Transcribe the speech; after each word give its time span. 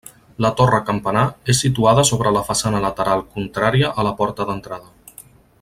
La 0.45 0.49
torre 0.61 0.79
campanar 0.87 1.25
és 1.53 1.61
situada 1.65 2.07
sobre 2.11 2.33
la 2.39 2.43
façana 2.49 2.81
lateral 2.89 3.23
contrària 3.39 3.95
a 4.05 4.11
la 4.11 4.17
porta 4.23 4.49
d'entrada. 4.53 4.95